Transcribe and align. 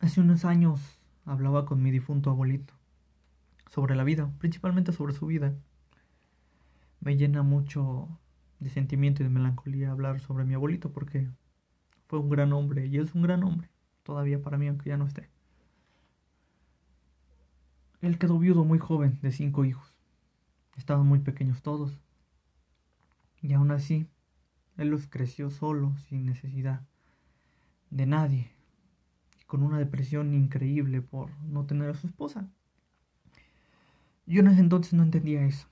Hace 0.00 0.20
unos 0.20 0.44
años 0.44 1.00
hablaba 1.24 1.66
con 1.66 1.82
mi 1.82 1.90
difunto 1.90 2.30
abuelito 2.30 2.72
sobre 3.68 3.96
la 3.96 4.04
vida, 4.04 4.32
principalmente 4.38 4.92
sobre 4.92 5.12
su 5.12 5.26
vida. 5.26 5.54
Me 7.00 7.16
llena 7.16 7.42
mucho 7.42 8.08
de 8.60 8.70
sentimiento 8.70 9.22
y 9.22 9.24
de 9.24 9.30
melancolía 9.30 9.90
hablar 9.90 10.20
sobre 10.20 10.44
mi 10.44 10.54
abuelito 10.54 10.92
porque 10.92 11.28
fue 12.06 12.20
un 12.20 12.30
gran 12.30 12.52
hombre 12.52 12.86
y 12.86 12.98
es 12.98 13.14
un 13.14 13.22
gran 13.22 13.42
hombre, 13.42 13.68
todavía 14.04 14.40
para 14.40 14.56
mí 14.56 14.68
aunque 14.68 14.90
ya 14.90 14.96
no 14.96 15.06
esté. 15.06 15.28
Él 18.00 18.18
quedó 18.18 18.38
viudo 18.38 18.64
muy 18.64 18.78
joven, 18.78 19.18
de 19.22 19.32
cinco 19.32 19.64
hijos. 19.64 19.92
Estaban 20.76 21.06
muy 21.06 21.18
pequeños 21.18 21.62
todos. 21.62 22.00
Y 23.42 23.52
aún 23.52 23.72
así, 23.72 24.06
él 24.76 24.88
los 24.88 25.08
creció 25.08 25.50
solo, 25.50 25.96
sin 26.08 26.24
necesidad 26.24 26.86
de 27.90 28.06
nadie, 28.06 28.52
con 29.48 29.62
una 29.62 29.78
depresión 29.78 30.34
increíble 30.34 31.00
por 31.00 31.30
no 31.40 31.64
tener 31.64 31.88
a 31.88 31.94
su 31.94 32.06
esposa. 32.06 32.48
Yo 34.26 34.40
en 34.40 34.48
ese 34.48 34.60
entonces 34.60 34.92
no 34.92 35.02
entendía 35.02 35.46
eso. 35.46 35.66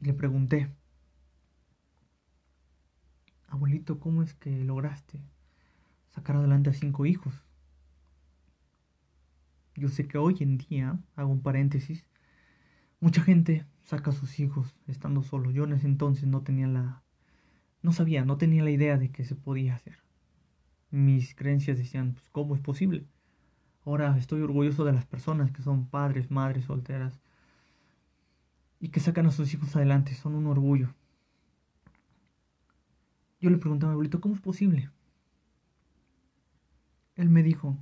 Y 0.00 0.06
le 0.06 0.14
pregunté, 0.14 0.74
abuelito, 3.46 4.00
¿cómo 4.00 4.22
es 4.22 4.32
que 4.32 4.64
lograste 4.64 5.20
sacar 6.08 6.36
adelante 6.36 6.70
a 6.70 6.72
cinco 6.72 7.04
hijos? 7.04 7.34
Yo 9.76 9.90
sé 9.90 10.08
que 10.08 10.16
hoy 10.16 10.38
en 10.40 10.56
día, 10.56 10.98
hago 11.16 11.30
un 11.30 11.42
paréntesis, 11.42 12.06
mucha 13.00 13.22
gente 13.22 13.66
saca 13.84 14.12
a 14.12 14.14
sus 14.14 14.40
hijos 14.40 14.74
estando 14.86 15.22
solo. 15.22 15.50
Yo 15.50 15.64
en 15.64 15.74
ese 15.74 15.86
entonces 15.86 16.26
no 16.26 16.40
tenía 16.40 16.68
la... 16.68 17.02
no 17.82 17.92
sabía, 17.92 18.24
no 18.24 18.38
tenía 18.38 18.64
la 18.64 18.70
idea 18.70 18.96
de 18.96 19.10
que 19.10 19.26
se 19.26 19.34
podía 19.34 19.74
hacer. 19.74 19.98
Mis 20.90 21.34
creencias 21.34 21.78
decían, 21.78 22.14
pues, 22.14 22.28
¿cómo 22.30 22.54
es 22.54 22.60
posible? 22.60 23.04
Ahora 23.84 24.16
estoy 24.18 24.42
orgulloso 24.42 24.84
de 24.84 24.92
las 24.92 25.06
personas 25.06 25.50
que 25.52 25.62
son 25.62 25.86
padres, 25.86 26.30
madres 26.30 26.64
solteras 26.64 27.20
y 28.80 28.88
que 28.88 29.00
sacan 29.00 29.26
a 29.26 29.30
sus 29.30 29.52
hijos 29.54 29.74
adelante. 29.76 30.14
Son 30.14 30.34
un 30.34 30.46
orgullo. 30.46 30.94
Yo 33.40 33.50
le 33.50 33.58
preguntaba 33.58 33.90
a 33.90 33.92
mi 33.92 33.94
abuelito, 33.94 34.20
¿cómo 34.20 34.34
es 34.34 34.40
posible? 34.40 34.90
Él 37.16 37.28
me 37.30 37.42
dijo, 37.42 37.76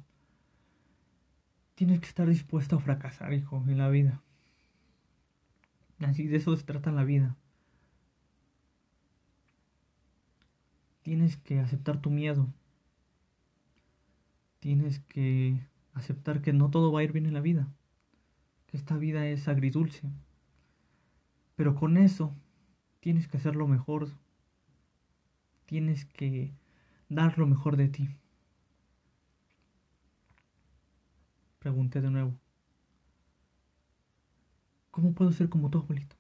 tienes 1.75 2.01
que 2.01 2.07
estar 2.07 2.29
dispuesto 2.29 2.77
a 2.77 2.81
fracasar, 2.81 3.33
hijo, 3.33 3.65
en 3.67 3.79
la 3.79 3.89
vida. 3.89 4.23
Así 6.01 6.27
de 6.27 6.37
eso 6.37 6.57
se 6.57 6.65
trata 6.65 6.93
la 6.93 7.05
vida. 7.05 7.37
Tienes 11.03 11.37
que 11.37 11.59
aceptar 11.59 12.01
tu 12.01 12.11
miedo. 12.11 12.49
Tienes 14.61 15.01
que 15.01 15.61
aceptar 15.95 16.43
que 16.43 16.53
no 16.53 16.71
todo 16.71 16.93
va 16.93 17.01
a 17.01 17.05
ir 17.05 17.13
bien 17.13 17.27
en 17.27 17.35
la 17.35 17.41
vida. 17.41 17.69
Que 18.67 18.77
esta 18.77 18.97
vida 18.97 19.27
es 19.27 19.49
agridulce. 19.49 20.11
Pero 21.57 21.75
con 21.75 21.97
eso 21.97 22.35
tienes 23.01 23.29
que 23.29 23.37
hacer 23.37 23.57
lo 23.57 23.67
mejor. 23.69 24.09
Tienes 25.67 26.05
que 26.05 26.53
dar 27.09 27.39
lo 27.39 27.47
mejor 27.47 27.77
de 27.77 27.89
ti. 27.89 28.09
Pregunté 31.59 32.01
de 32.01 32.11
nuevo. 32.11 32.39
¿Cómo 34.91 35.13
puedo 35.13 35.31
ser 35.33 35.49
como 35.49 35.71
tu 35.71 35.79
abuelito? 35.79 36.17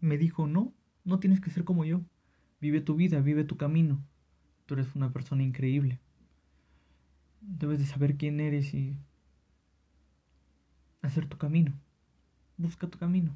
Me 0.00 0.18
dijo, 0.18 0.46
no, 0.46 0.72
no 1.04 1.18
tienes 1.18 1.40
que 1.40 1.50
ser 1.50 1.64
como 1.64 1.84
yo. 1.84 2.02
Vive 2.60 2.80
tu 2.80 2.94
vida, 2.94 3.20
vive 3.20 3.44
tu 3.44 3.56
camino. 3.56 4.02
Tú 4.66 4.74
eres 4.74 4.94
una 4.94 5.12
persona 5.12 5.42
increíble. 5.42 6.00
Debes 7.40 7.78
de 7.78 7.86
saber 7.86 8.16
quién 8.16 8.40
eres 8.40 8.74
y 8.74 8.96
hacer 11.02 11.26
tu 11.26 11.38
camino. 11.38 11.72
Busca 12.56 12.88
tu 12.88 12.98
camino. 12.98 13.34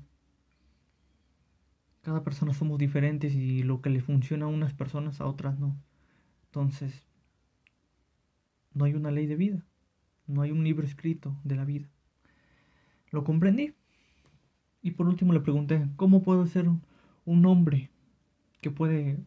Cada 2.03 2.25
persona 2.25 2.53
somos 2.53 2.79
diferentes 2.79 3.35
y 3.35 3.63
lo 3.63 3.81
que 3.81 3.91
le 3.91 4.01
funciona 4.01 4.47
a 4.47 4.49
unas 4.49 4.75
personas 4.75 5.21
a 5.21 5.27
otras 5.27 5.59
no. 5.59 5.77
Entonces, 6.47 7.07
no 8.75 8.85
hay 8.85 8.95
una 8.95 9.11
ley 9.11 9.27
de 9.27 9.37
vida. 9.37 9.65
No 10.27 10.43
hay 10.43 10.51
un 10.51 10.65
libro 10.65 10.87
escrito 10.87 11.37
de 11.45 11.57
la 11.57 11.65
vida. 11.65 11.89
Lo 13.11 13.25
comprendí. 13.25 13.75
Y 14.83 14.93
por 14.93 15.07
último 15.07 15.33
le 15.33 15.41
pregunté, 15.41 15.87
¿cómo 15.97 16.23
puedo 16.23 16.47
ser 16.47 16.69
un 17.25 17.47
hombre 17.47 17.91
que 18.61 18.71
puede 18.71 19.19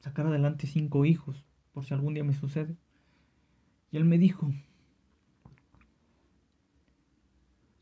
sacar 0.00 0.26
adelante 0.26 0.66
cinco 0.66 1.06
hijos 1.06 1.44
por 1.72 1.86
si 1.86 1.94
algún 1.94 2.14
día 2.14 2.24
me 2.24 2.34
sucede? 2.34 2.76
Y 3.90 3.96
él 3.96 4.04
me 4.04 4.18
dijo, 4.18 4.52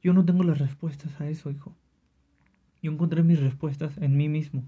yo 0.03 0.13
no 0.13 0.25
tengo 0.25 0.45
las 0.45 0.59
respuestas 0.59 1.21
a 1.21 1.29
eso, 1.29 1.51
hijo. 1.51 1.75
Yo 2.83 2.93
encontré 2.93 3.23
mis 3.25 3.41
respuestas 3.41 3.99
en 3.99 4.17
mí 4.17 4.29
mismo, 4.29 4.63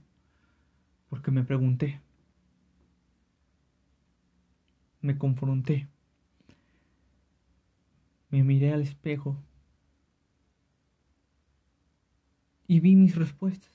porque 1.09 1.31
me 1.31 1.45
pregunté, 1.45 2.01
me 5.01 5.17
confronté, 5.17 5.87
me 8.31 8.43
miré 8.43 8.73
al 8.73 8.83
espejo 8.83 9.37
y 12.67 12.81
vi 12.81 12.97
mis 12.97 13.15
respuestas. 13.15 13.71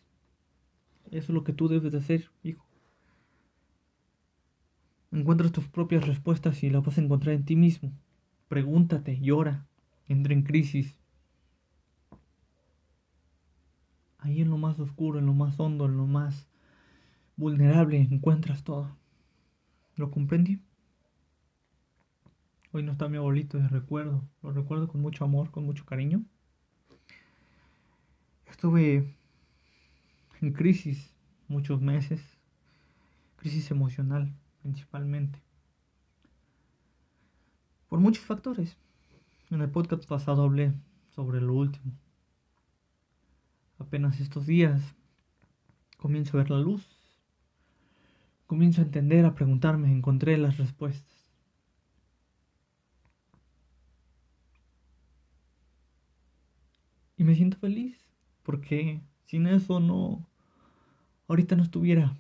Eso 1.12 1.25
es 1.25 1.29
lo 1.29 1.44
que 1.44 1.53
tú 1.53 1.68
debes 1.68 1.91
de 1.91 2.00
hacer, 2.00 2.29
hijo. 2.44 2.66
Encuentras 5.13 5.51
tus 5.51 5.68
propias 5.68 6.07
respuestas 6.07 6.63
y 6.63 6.72
las 6.72 6.84
vas 6.84 6.97
a 6.97 7.01
encontrar 7.01 7.35
en 7.35 7.46
ti 7.46 7.56
mismo. 7.56 7.94
Pregúntate, 8.47 9.19
llora, 9.22 9.68
entra 10.07 10.34
en 10.34 10.41
crisis. 10.41 10.96
Ahí 14.18 14.41
en 14.41 14.50
lo 14.50 14.57
más 14.57 14.79
oscuro, 14.79 15.19
en 15.19 15.28
lo 15.28 15.35
más 15.35 15.59
hondo, 15.59 15.85
en 15.85 15.97
lo 15.97 16.07
más 16.07 16.47
vulnerable, 17.35 17.97
encuentras 17.97 18.63
todo. 18.63 18.97
¿Lo 19.97 20.09
comprendí? 20.09 20.59
Hoy 22.72 22.81
no 22.81 22.94
está 22.94 23.07
mi 23.07 23.18
abuelito 23.18 23.59
de 23.59 23.68
recuerdo. 23.68 24.23
Lo 24.41 24.52
recuerdo 24.52 24.88
con 24.88 25.00
mucho 25.00 25.25
amor, 25.25 25.52
con 25.52 25.63
mucho 25.63 25.85
cariño. 25.85 26.23
Estuve 28.47 29.16
en 30.41 30.53
crisis 30.53 31.13
muchos 31.47 31.81
meses, 31.81 32.19
crisis 33.38 33.69
emocional 33.69 34.34
principalmente, 34.63 35.40
por 37.90 38.00
muchos 38.00 38.24
factores. 38.25 38.78
En 39.51 39.62
el 39.62 39.69
podcast 39.69 40.06
pasado 40.07 40.44
hablé 40.44 40.74
sobre 41.13 41.41
lo 41.41 41.53
último. 41.53 41.91
Apenas 43.78 44.19
estos 44.19 44.47
días 44.47 44.81
comienzo 45.97 46.38
a 46.38 46.41
ver 46.41 46.50
la 46.50 46.59
luz, 46.59 46.88
comienzo 48.47 48.81
a 48.81 48.85
entender, 48.85 49.25
a 49.25 49.35
preguntarme, 49.35 49.91
encontré 49.91 50.38
las 50.38 50.57
respuestas. 50.57 51.13
Y 57.18 57.25
me 57.25 57.35
siento 57.35 57.57
feliz 57.57 57.97
porque 58.44 59.02
sin 59.25 59.46
eso 59.46 59.79
no, 59.79 60.25
ahorita 61.28 61.56
no 61.56 61.63
estuviera 61.63 62.18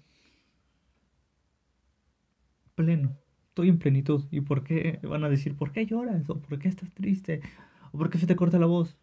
pleno. 2.75 3.17
Estoy 3.49 3.69
en 3.69 3.79
plenitud. 3.79 4.25
¿Y 4.31 4.41
por 4.41 4.63
qué 4.63 4.99
van 5.03 5.23
a 5.23 5.29
decir, 5.29 5.55
por 5.55 5.71
qué 5.71 5.85
lloras? 5.85 6.29
¿O 6.29 6.39
por 6.39 6.59
qué 6.59 6.67
estás 6.67 6.91
triste? 6.93 7.41
¿O 7.91 7.97
por 7.97 8.09
qué 8.09 8.17
se 8.17 8.27
te 8.27 8.35
corta 8.35 8.59
la 8.59 8.65
voz? 8.65 8.97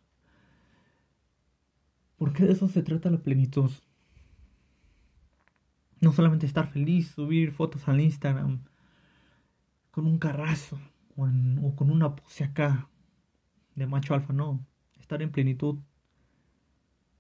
Porque 2.17 2.45
de 2.45 2.53
eso 2.53 2.69
se 2.69 2.83
trata 2.83 3.11
la 3.11 3.19
plenitud. 3.19 3.71
No 6.01 6.13
solamente 6.13 6.47
estar 6.47 6.71
feliz, 6.71 7.09
subir 7.13 7.53
fotos 7.53 7.87
al 7.89 8.01
Instagram 8.01 8.63
con 9.91 10.07
un 10.07 10.19
carrazo 10.19 10.81
o, 11.17 11.77
con 11.77 11.91
una 11.91 12.17
pose 12.17 12.45
acá 12.45 12.89
de 13.75 13.87
macho 13.87 14.15
alfa, 14.15 14.33
no. 14.33 14.65
Estar 14.99 15.23
en 15.23 15.31
plenitud 15.31 15.79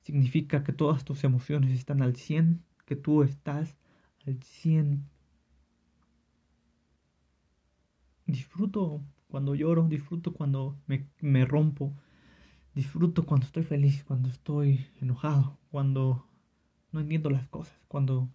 significa 0.00 0.64
que 0.64 0.72
todas 0.72 1.04
tus 1.04 1.24
emociones 1.24 1.72
están 1.72 2.02
al 2.02 2.16
100, 2.16 2.62
que 2.86 2.96
tú 2.96 3.22
estás 3.22 3.76
al 4.26 4.42
100. 4.42 5.08
Disfruto 8.30 9.02
cuando 9.28 9.54
lloro, 9.54 9.88
disfruto 9.88 10.32
cuando 10.32 10.76
me, 10.86 11.08
me 11.20 11.44
rompo, 11.44 11.92
disfruto 12.74 13.26
cuando 13.26 13.46
estoy 13.46 13.64
feliz, 13.64 14.04
cuando 14.04 14.28
estoy 14.28 14.86
enojado, 15.00 15.58
cuando 15.70 16.26
no 16.92 17.00
entiendo 17.00 17.30
las 17.30 17.48
cosas, 17.48 17.76
cuando 17.88 18.28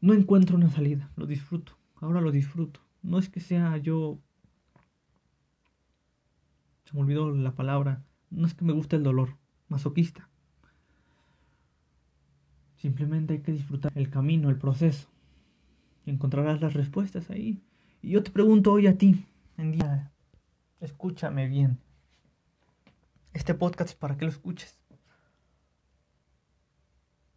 no 0.00 0.12
encuentro 0.12 0.56
una 0.56 0.70
salida, 0.70 1.10
lo 1.16 1.26
disfruto, 1.26 1.78
ahora 1.96 2.20
lo 2.20 2.32
disfruto. 2.32 2.80
No 3.02 3.18
es 3.18 3.28
que 3.28 3.40
sea 3.40 3.76
yo... 3.76 4.18
Se 6.84 6.94
me 6.94 7.00
olvidó 7.00 7.30
la 7.32 7.54
palabra, 7.54 8.04
no 8.30 8.46
es 8.46 8.54
que 8.54 8.64
me 8.64 8.72
guste 8.72 8.96
el 8.96 9.02
dolor, 9.02 9.36
masoquista. 9.68 10.28
Simplemente 12.76 13.34
hay 13.34 13.40
que 13.40 13.52
disfrutar 13.52 13.92
el 13.94 14.10
camino, 14.10 14.50
el 14.50 14.58
proceso. 14.58 15.08
Encontrarás 16.04 16.60
las 16.60 16.74
respuestas 16.74 17.30
ahí. 17.30 17.62
Y 18.06 18.10
yo 18.10 18.22
te 18.22 18.30
pregunto 18.30 18.70
hoy 18.70 18.86
a 18.86 18.96
ti, 18.96 19.26
en 19.58 19.72
día, 19.72 20.12
escúchame 20.80 21.48
bien. 21.48 21.80
Este 23.32 23.52
podcast 23.52 23.90
es 23.90 23.96
para 23.96 24.16
que 24.16 24.26
lo 24.26 24.30
escuches. 24.30 24.78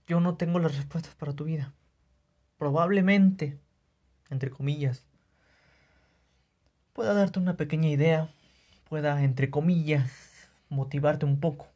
Yo 0.06 0.20
no 0.20 0.38
tengo 0.38 0.60
las 0.60 0.78
respuestas 0.78 1.16
para 1.16 1.34
tu 1.34 1.46
vida. 1.46 1.74
Probablemente, 2.60 3.60
entre 4.30 4.52
comillas, 4.52 5.08
pueda 6.94 7.16
darte 7.16 7.40
una 7.40 7.58
pequeña 7.58 7.90
idea, 7.90 8.30
pueda, 8.88 9.24
entre 9.24 9.50
comillas, 9.50 10.12
motivarte 10.70 11.26
un 11.26 11.40
poco, 11.40 11.68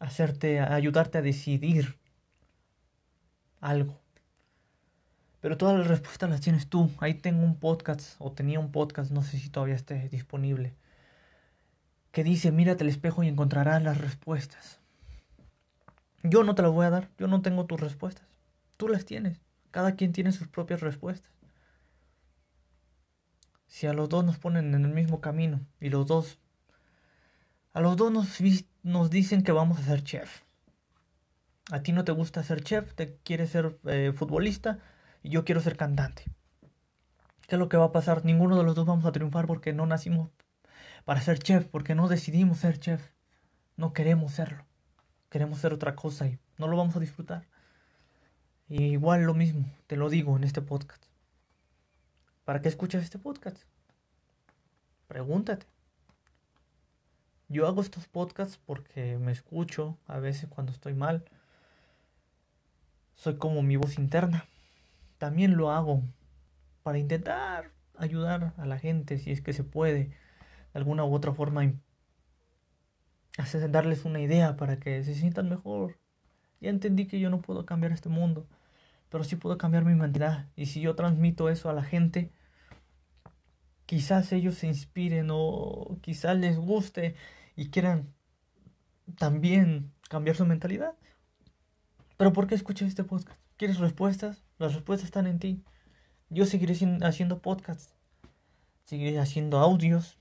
hacerte, 0.00 0.60
ayudarte 0.60 1.16
a 1.16 1.22
decidir 1.22 1.96
algo. 3.62 3.98
Pero 5.40 5.56
todas 5.56 5.78
las 5.78 5.86
respuestas 5.86 6.28
las 6.30 6.40
tienes 6.40 6.68
tú. 6.68 6.90
Ahí 6.98 7.14
tengo 7.14 7.44
un 7.44 7.56
podcast, 7.56 8.16
o 8.18 8.32
tenía 8.32 8.58
un 8.58 8.72
podcast, 8.72 9.10
no 9.10 9.22
sé 9.22 9.38
si 9.38 9.50
todavía 9.50 9.76
esté 9.76 10.08
disponible, 10.08 10.74
que 12.10 12.24
dice, 12.24 12.50
mírate 12.50 12.84
al 12.84 12.90
espejo 12.90 13.22
y 13.22 13.28
encontrarás 13.28 13.82
las 13.82 13.98
respuestas. 13.98 14.80
Yo 16.24 16.42
no 16.42 16.54
te 16.54 16.62
las 16.62 16.72
voy 16.72 16.86
a 16.86 16.90
dar, 16.90 17.10
yo 17.18 17.28
no 17.28 17.42
tengo 17.42 17.66
tus 17.66 17.80
respuestas. 17.80 18.26
Tú 18.76 18.88
las 18.88 19.04
tienes. 19.04 19.40
Cada 19.70 19.94
quien 19.94 20.12
tiene 20.12 20.32
sus 20.32 20.48
propias 20.48 20.80
respuestas. 20.80 21.30
Si 23.68 23.86
a 23.86 23.92
los 23.92 24.08
dos 24.08 24.24
nos 24.24 24.38
ponen 24.38 24.74
en 24.74 24.84
el 24.84 24.92
mismo 24.92 25.20
camino 25.20 25.60
y 25.80 25.90
los 25.90 26.06
dos... 26.06 26.38
A 27.72 27.80
los 27.80 27.96
dos 27.96 28.10
nos, 28.10 29.10
dicen 29.10 29.42
que 29.44 29.52
vamos 29.52 29.78
a 29.78 29.84
ser 29.84 30.02
chef. 30.02 30.42
A 31.70 31.82
ti 31.82 31.92
no 31.92 32.02
te 32.02 32.12
gusta 32.12 32.42
ser 32.42 32.64
chef, 32.64 32.94
te 32.94 33.18
quieres 33.22 33.50
ser 33.50 33.78
eh, 33.84 34.12
futbolista 34.16 34.80
yo 35.28 35.44
quiero 35.44 35.60
ser 35.60 35.76
cantante. 35.76 36.24
¿Qué 37.46 37.54
es 37.54 37.58
lo 37.58 37.68
que 37.68 37.76
va 37.76 37.86
a 37.86 37.92
pasar? 37.92 38.24
Ninguno 38.24 38.56
de 38.56 38.64
los 38.64 38.74
dos 38.74 38.86
vamos 38.86 39.04
a 39.06 39.12
triunfar 39.12 39.46
porque 39.46 39.72
no 39.72 39.86
nacimos 39.86 40.30
para 41.04 41.20
ser 41.20 41.38
chef, 41.38 41.66
porque 41.66 41.94
no 41.94 42.08
decidimos 42.08 42.58
ser 42.58 42.78
chef. 42.78 43.12
No 43.76 43.92
queremos 43.92 44.32
serlo. 44.32 44.66
Queremos 45.30 45.58
ser 45.58 45.72
otra 45.72 45.94
cosa 45.94 46.26
y 46.26 46.38
no 46.58 46.68
lo 46.68 46.76
vamos 46.76 46.96
a 46.96 47.00
disfrutar. 47.00 47.46
Y 48.68 48.84
igual 48.84 49.22
lo 49.22 49.34
mismo, 49.34 49.64
te 49.86 49.96
lo 49.96 50.10
digo 50.10 50.36
en 50.36 50.44
este 50.44 50.60
podcast. 50.60 51.02
¿Para 52.44 52.60
qué 52.60 52.68
escuchas 52.68 53.02
este 53.02 53.18
podcast? 53.18 53.62
Pregúntate. 55.06 55.66
Yo 57.48 57.66
hago 57.66 57.80
estos 57.80 58.06
podcasts 58.08 58.58
porque 58.66 59.16
me 59.16 59.32
escucho 59.32 59.96
a 60.06 60.18
veces 60.18 60.50
cuando 60.50 60.72
estoy 60.72 60.92
mal. 60.92 61.24
Soy 63.14 63.36
como 63.36 63.62
mi 63.62 63.76
voz 63.76 63.98
interna. 63.98 64.46
También 65.18 65.56
lo 65.56 65.70
hago 65.70 66.02
para 66.82 66.98
intentar 66.98 67.72
ayudar 67.96 68.54
a 68.56 68.66
la 68.66 68.78
gente 68.78 69.18
si 69.18 69.32
es 69.32 69.40
que 69.40 69.52
se 69.52 69.64
puede 69.64 70.04
de 70.04 70.16
alguna 70.72 71.04
u 71.04 71.12
otra 71.12 71.32
forma 71.32 71.72
hacer 73.36 73.70
darles 73.70 74.04
una 74.04 74.20
idea 74.20 74.56
para 74.56 74.78
que 74.78 75.02
se 75.04 75.14
sientan 75.14 75.48
mejor. 75.48 75.98
Ya 76.60 76.70
entendí 76.70 77.06
que 77.06 77.20
yo 77.20 77.30
no 77.30 77.40
puedo 77.40 77.66
cambiar 77.66 77.92
este 77.92 78.08
mundo, 78.08 78.46
pero 79.10 79.24
sí 79.24 79.36
puedo 79.36 79.58
cambiar 79.58 79.84
mi 79.84 79.94
mentalidad. 79.94 80.48
Y 80.56 80.66
si 80.66 80.80
yo 80.80 80.94
transmito 80.94 81.48
eso 81.48 81.70
a 81.70 81.72
la 81.72 81.84
gente, 81.84 82.32
quizás 83.86 84.32
ellos 84.32 84.56
se 84.56 84.66
inspiren 84.66 85.28
o 85.30 85.98
quizás 86.00 86.36
les 86.36 86.58
guste 86.58 87.14
y 87.56 87.70
quieran 87.70 88.12
también 89.16 89.92
cambiar 90.08 90.36
su 90.36 90.46
mentalidad. 90.46 90.94
Pero 92.16 92.32
¿por 92.32 92.46
qué 92.46 92.54
escuchas 92.54 92.88
este 92.88 93.04
podcast? 93.04 93.47
¿Quieres 93.58 93.78
respuestas? 93.78 94.44
Las 94.58 94.74
respuestas 94.74 95.06
están 95.06 95.26
en 95.26 95.40
ti. 95.40 95.64
Yo 96.30 96.46
seguiré 96.46 96.76
haciendo 97.02 97.42
podcasts. 97.42 97.92
Seguiré 98.84 99.18
haciendo 99.18 99.58
audios. 99.58 100.16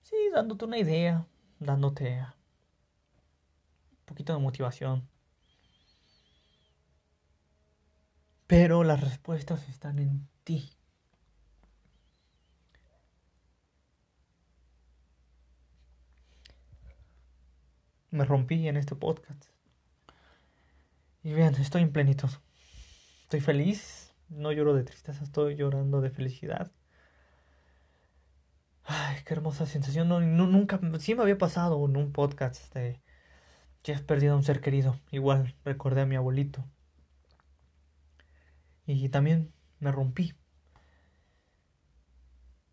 Sí, 0.00 0.16
dándote 0.32 0.64
una 0.64 0.78
idea. 0.78 1.26
Dándote 1.58 2.20
un 3.90 4.04
poquito 4.06 4.32
de 4.32 4.38
motivación. 4.38 5.06
Pero 8.46 8.82
las 8.82 9.02
respuestas 9.02 9.68
están 9.68 9.98
en 9.98 10.26
ti. 10.44 10.70
Me 18.10 18.24
rompí 18.24 18.66
en 18.66 18.78
este 18.78 18.96
podcast. 18.96 19.53
Y 21.24 21.32
vean, 21.32 21.54
estoy 21.54 21.80
en 21.82 21.90
plenitud. 21.90 22.28
Estoy 23.22 23.40
feliz. 23.40 24.14
No 24.28 24.52
lloro 24.52 24.74
de 24.74 24.84
tristeza, 24.84 25.24
estoy 25.24 25.56
llorando 25.56 26.02
de 26.02 26.10
felicidad. 26.10 26.70
Ay, 28.84 29.16
qué 29.24 29.32
hermosa 29.32 29.64
sensación. 29.64 30.08
No, 30.08 30.20
nunca, 30.20 30.78
sí 30.98 31.14
me 31.14 31.22
había 31.22 31.38
pasado 31.38 31.82
en 31.86 31.96
un 31.96 32.12
podcast 32.12 32.74
de 32.74 33.00
que 33.82 33.94
has 33.94 34.02
perdido 34.02 34.34
a 34.34 34.36
un 34.36 34.44
ser 34.44 34.60
querido. 34.60 35.00
Igual 35.10 35.54
recordé 35.64 36.02
a 36.02 36.06
mi 36.06 36.14
abuelito. 36.14 36.62
Y 38.86 39.08
también 39.08 39.50
me 39.80 39.92
rompí. 39.92 40.34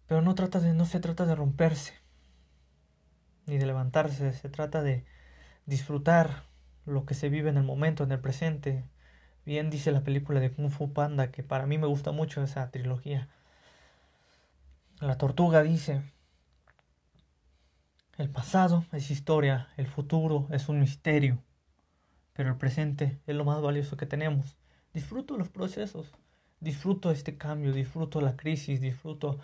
Pero 0.07 0.21
no 0.21 0.36
trata 0.36 0.59
de, 0.59 0.74
no 0.74 0.86
se 0.86 1.00
trata 1.00 1.25
de 1.25 1.36
romperse, 1.36 1.94
ni 3.45 3.57
de 3.57 3.65
levantarse, 3.65 4.33
se 4.33 4.50
trata 4.50 4.83
de 4.83 5.06
disfrutar 5.65 6.50
lo 6.86 7.06
que 7.06 7.13
se 7.13 7.30
vive 7.30 7.50
en 7.50 7.57
el 7.57 7.63
momento, 7.63 8.04
en 8.04 8.12
el 8.12 8.19
presente. 8.19 8.83
Bien 9.45 9.69
dice 9.69 9.92
la 9.92 10.04
película 10.04 10.39
de 10.39 10.51
Kung 10.51 10.69
Fu 10.69 10.94
Panda, 10.94 11.31
que 11.31 11.44
para 11.44 11.66
mí 11.66 11.78
me 11.78 11.88
gusta 11.88 12.12
mucho 12.12 12.44
esa 12.44 12.69
trilogía. 12.72 13.30
La 15.00 15.18
tortuga 15.18 15.63
dice, 15.63 16.04
el 18.18 18.30
pasado 18.30 18.86
es 18.92 19.10
historia, 19.10 19.69
el 19.78 19.88
futuro 19.88 20.48
es 20.51 20.69
un 20.69 20.80
misterio, 20.80 21.39
pero 22.33 22.50
el 22.50 22.57
presente 22.57 23.19
es 23.25 23.36
lo 23.36 23.45
más 23.45 23.62
valioso 23.62 23.98
que 23.98 24.06
tenemos. 24.06 24.57
Disfruto 24.94 25.38
los 25.38 25.50
procesos, 25.50 26.12
disfruto 26.60 27.10
este 27.10 27.38
cambio, 27.38 27.74
disfruto 27.74 28.22
la 28.22 28.36
crisis, 28.36 28.81
disfruto... 28.81 29.39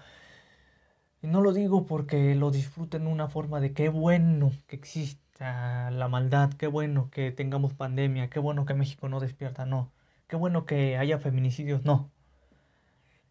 Y 1.23 1.27
no 1.27 1.41
lo 1.41 1.51
digo 1.51 1.87
porque 1.87 2.35
lo 2.35 2.51
disfruten 2.51 3.03
en 3.03 3.07
una 3.07 3.27
forma 3.27 3.59
de 3.59 3.73
qué 3.73 3.89
bueno 3.89 4.51
que 4.67 4.75
existe 4.75 5.26
la 5.39 6.07
maldad, 6.09 6.53
qué 6.53 6.67
bueno 6.67 7.09
que 7.11 7.31
tengamos 7.31 7.73
pandemia, 7.73 8.29
qué 8.29 8.39
bueno 8.39 8.65
que 8.65 8.73
México 8.73 9.09
no 9.09 9.19
despierta, 9.19 9.65
no. 9.65 9.91
Qué 10.27 10.35
bueno 10.35 10.65
que 10.65 10.97
haya 10.97 11.19
feminicidios, 11.19 11.83
no. 11.85 12.11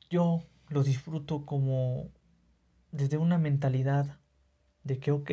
Yo 0.08 0.42
lo 0.68 0.82
disfruto 0.82 1.44
como 1.44 2.08
desde 2.92 3.18
una 3.18 3.38
mentalidad 3.38 4.18
de 4.84 4.98
que, 4.98 5.10
ok, 5.12 5.30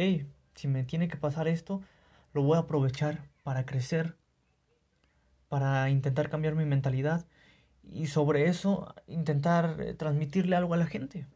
si 0.55 0.67
me 0.67 0.83
tiene 0.83 1.07
que 1.07 1.17
pasar 1.17 1.47
esto, 1.47 1.81
lo 2.33 2.43
voy 2.43 2.57
a 2.57 2.61
aprovechar 2.61 3.29
para 3.43 3.65
crecer, 3.65 4.17
para 5.49 5.89
intentar 5.89 6.29
cambiar 6.29 6.55
mi 6.55 6.65
mentalidad 6.65 7.25
y 7.83 8.07
sobre 8.07 8.47
eso 8.47 8.93
intentar 9.07 9.79
eh, 9.79 9.93
transmitirle 9.93 10.55
algo 10.55 10.73
a 10.73 10.77
la 10.77 10.87
gente. 10.87 11.27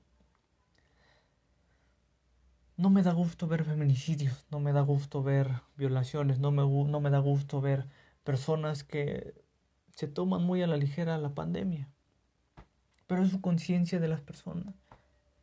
No 2.78 2.90
me 2.92 3.02
da 3.02 3.12
gusto 3.12 3.48
ver 3.48 3.64
feminicidios, 3.66 4.46
no 4.52 4.60
me 4.60 4.72
da 4.72 4.82
gusto 4.82 5.24
ver 5.24 5.50
violaciones, 5.78 6.40
no 6.40 6.52
me, 6.52 6.62
no 6.62 7.00
me 7.02 7.10
da 7.10 7.20
gusto 7.20 7.60
ver 7.60 7.88
personas 8.24 8.84
que 8.84 9.34
se 9.96 10.08
toman 10.08 10.44
muy 10.44 10.62
a 10.62 10.68
la 10.68 10.78
ligera 10.78 11.18
la 11.18 11.34
pandemia. 11.34 11.90
Pero 13.08 13.24
es 13.24 13.32
su 13.32 13.42
conciencia 13.42 14.00
de 14.00 14.08
las 14.08 14.22
personas. 14.22 14.76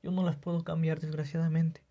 Yo 0.03 0.13
no 0.13 0.23
las 0.23 0.37
puedo 0.37 0.63
cambiar, 0.63 1.01
desgraciadamente. 1.01 1.83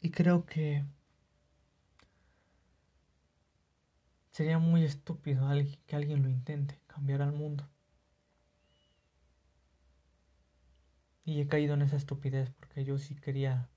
Y 0.00 0.10
creo 0.10 0.44
que 0.46 0.84
sería 4.30 4.58
muy 4.58 4.84
estúpido 4.84 5.48
que 5.86 5.96
alguien 5.96 6.22
lo 6.22 6.28
intente, 6.28 6.78
cambiar 6.86 7.22
al 7.22 7.32
mundo. 7.32 7.66
Y 11.24 11.40
he 11.40 11.48
caído 11.48 11.74
en 11.74 11.82
esa 11.82 11.96
estupidez 11.96 12.50
porque 12.50 12.84
yo 12.84 12.98
sí 12.98 13.14
quería 13.14 13.68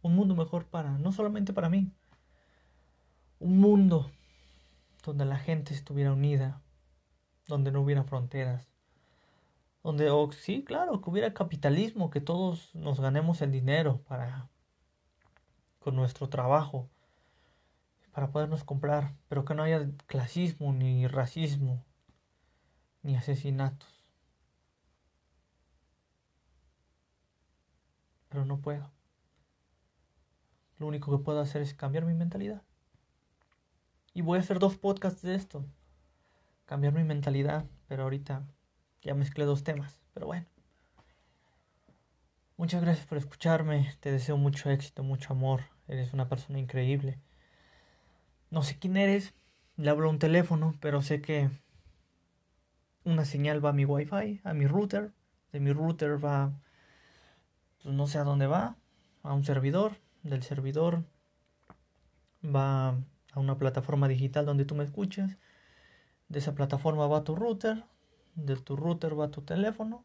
un 0.00 0.14
mundo 0.16 0.34
mejor 0.34 0.66
para, 0.66 0.98
no 0.98 1.12
solamente 1.12 1.52
para 1.52 1.68
mí, 1.68 1.92
un 3.38 3.58
mundo 3.58 4.10
donde 5.04 5.24
la 5.24 5.36
gente 5.36 5.74
estuviera 5.74 6.12
unida, 6.12 6.62
donde 7.46 7.72
no 7.72 7.82
hubiera 7.82 8.04
fronteras, 8.04 8.68
donde, 9.82 10.10
oh, 10.10 10.30
sí, 10.32 10.64
claro, 10.64 11.00
que 11.00 11.10
hubiera 11.10 11.34
capitalismo, 11.34 12.10
que 12.10 12.20
todos 12.20 12.74
nos 12.74 13.00
ganemos 13.00 13.42
el 13.42 13.50
dinero 13.50 14.00
para, 14.02 14.48
con 15.80 15.96
nuestro 15.96 16.28
trabajo, 16.28 16.88
para 18.12 18.30
podernos 18.30 18.62
comprar, 18.62 19.14
pero 19.28 19.44
que 19.44 19.54
no 19.54 19.64
haya 19.64 19.88
clasismo, 20.06 20.72
ni 20.72 21.06
racismo, 21.08 21.84
ni 23.02 23.16
asesinatos. 23.16 24.01
Pero 28.32 28.46
no 28.46 28.62
puedo. 28.62 28.90
Lo 30.78 30.86
único 30.86 31.16
que 31.16 31.22
puedo 31.22 31.38
hacer 31.40 31.60
es 31.60 31.74
cambiar 31.74 32.06
mi 32.06 32.14
mentalidad. 32.14 32.62
Y 34.14 34.22
voy 34.22 34.38
a 34.38 34.40
hacer 34.40 34.58
dos 34.58 34.76
podcasts 34.76 35.20
de 35.20 35.34
esto. 35.34 35.66
Cambiar 36.64 36.94
mi 36.94 37.04
mentalidad. 37.04 37.66
Pero 37.88 38.04
ahorita 38.04 38.46
ya 39.02 39.14
mezclé 39.14 39.44
dos 39.44 39.64
temas. 39.64 40.00
Pero 40.14 40.26
bueno. 40.26 40.46
Muchas 42.56 42.80
gracias 42.80 43.06
por 43.06 43.18
escucharme. 43.18 43.94
Te 44.00 44.10
deseo 44.10 44.38
mucho 44.38 44.70
éxito, 44.70 45.02
mucho 45.02 45.34
amor. 45.34 45.60
Eres 45.86 46.14
una 46.14 46.30
persona 46.30 46.58
increíble. 46.58 47.18
No 48.50 48.62
sé 48.62 48.78
quién 48.78 48.96
eres. 48.96 49.34
Le 49.76 49.90
hablo 49.90 50.06
a 50.06 50.10
un 50.10 50.18
teléfono, 50.18 50.74
pero 50.80 51.02
sé 51.02 51.20
que 51.20 51.50
una 53.04 53.26
señal 53.26 53.62
va 53.62 53.70
a 53.70 53.74
mi 53.74 53.84
wifi, 53.84 54.40
a 54.42 54.54
mi 54.54 54.66
router. 54.66 55.12
De 55.52 55.60
mi 55.60 55.72
router 55.72 56.22
va, 56.24 56.52
pues 57.82 57.94
no 57.94 58.06
sé 58.06 58.18
a 58.18 58.24
dónde 58.24 58.46
va, 58.46 58.76
a 59.22 59.32
un 59.32 59.44
servidor. 59.44 59.96
Del 60.22 60.42
servidor 60.42 61.04
va 62.44 62.90
a 63.32 63.40
una 63.40 63.58
plataforma 63.58 64.06
digital 64.08 64.46
donde 64.46 64.64
tú 64.64 64.74
me 64.74 64.84
escuchas. 64.84 65.36
De 66.28 66.38
esa 66.38 66.54
plataforma 66.54 67.06
va 67.06 67.18
a 67.18 67.24
tu 67.24 67.34
router. 67.34 67.84
De 68.34 68.56
tu 68.56 68.76
router 68.76 69.18
va 69.18 69.26
a 69.26 69.30
tu 69.30 69.42
teléfono. 69.42 70.04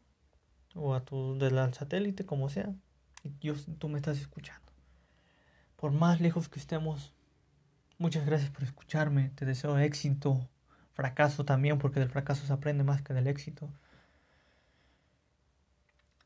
O 0.74 0.94
a 0.94 1.04
tu 1.04 1.38
del 1.38 1.72
satélite, 1.72 2.26
como 2.26 2.48
sea. 2.48 2.74
Y 3.22 3.32
yo, 3.40 3.54
tú 3.78 3.88
me 3.88 3.98
estás 3.98 4.18
escuchando. 4.18 4.72
Por 5.76 5.92
más 5.92 6.20
lejos 6.20 6.48
que 6.48 6.58
estemos, 6.58 7.14
muchas 7.96 8.26
gracias 8.26 8.50
por 8.50 8.64
escucharme. 8.64 9.30
Te 9.30 9.44
deseo 9.44 9.78
éxito. 9.78 10.48
Fracaso 10.94 11.44
también, 11.44 11.78
porque 11.78 12.00
del 12.00 12.10
fracaso 12.10 12.44
se 12.44 12.52
aprende 12.52 12.82
más 12.82 13.02
que 13.02 13.14
del 13.14 13.28
éxito. 13.28 13.68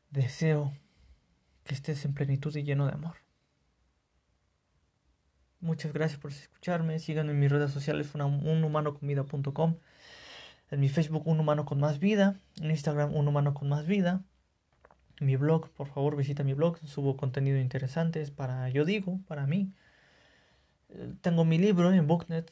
Deseo 0.09 0.73
que 1.63 1.73
estés 1.73 2.05
en 2.05 2.13
plenitud 2.13 2.55
y 2.55 2.63
lleno 2.63 2.85
de 2.85 2.93
amor. 2.93 3.15
Muchas 5.63 5.93
gracias 5.93 6.19
por 6.19 6.31
escucharme. 6.31 6.99
Síganme 6.99 7.31
en 7.31 7.39
mis 7.39 7.49
redes 7.49 7.71
sociales, 7.71 8.13
unhumanocomida.com. 8.13 9.77
En 10.71 10.79
mi 10.79 10.89
Facebook, 10.89 11.25
Un 11.25 11.39
Humano 11.39 11.65
con 11.65 11.79
Más 11.79 11.99
Vida. 11.99 12.39
En 12.59 12.71
Instagram, 12.71 13.15
Un 13.15 13.27
Humano 13.27 13.53
con 13.53 13.69
Más 13.69 13.87
Vida. 13.87 14.23
En 15.21 15.27
mi 15.27 15.37
blog, 15.37 15.69
por 15.69 15.87
favor, 15.87 16.17
visita 16.17 16.43
mi 16.43 16.53
blog. 16.53 16.79
Subo 16.79 17.15
contenido 17.15 17.59
interesante. 17.59 18.21
Es 18.21 18.31
para, 18.31 18.67
yo 18.69 18.83
digo, 18.83 19.19
para 19.27 19.47
mí. 19.47 19.71
Eh, 20.89 21.13
tengo 21.21 21.45
mi 21.45 21.57
libro 21.57 21.93
en 21.93 22.07
Booknet, 22.07 22.51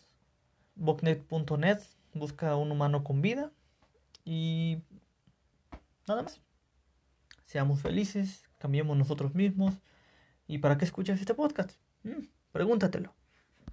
booknet.net. 0.75 1.79
Busca 2.13 2.55
Un 2.55 2.71
Humano 2.71 3.03
con 3.03 3.21
Vida. 3.21 3.51
Y 4.23 4.83
nada 6.07 6.23
más. 6.23 6.39
Seamos 7.45 7.81
felices, 7.81 8.45
cambiemos 8.61 8.95
nosotros 8.97 9.33
mismos. 9.35 9.73
¿Y 10.47 10.59
para 10.59 10.77
qué 10.77 10.85
escuchas 10.85 11.19
este 11.19 11.33
podcast? 11.33 11.71
Mm. 12.03 12.27
Pregúntatelo. 12.51 13.13